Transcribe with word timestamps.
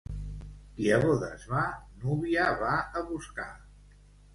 Qui 0.77 0.87
a 0.95 0.97
bodes 1.03 1.47
va, 1.53 1.67
núvia 2.07 2.51
va 2.67 2.77
a 2.83 3.09
buscar. 3.15 3.51